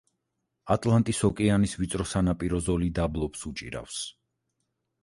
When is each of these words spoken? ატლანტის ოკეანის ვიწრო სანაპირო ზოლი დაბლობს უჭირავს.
ატლანტის 0.75 1.19
ოკეანის 1.29 1.75
ვიწრო 1.83 2.09
სანაპირო 2.15 2.63
ზოლი 2.71 2.91
დაბლობს 3.03 3.47
უჭირავს. 3.53 4.05